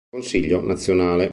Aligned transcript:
Consiglio 0.09 0.63
nazionale 0.65 1.29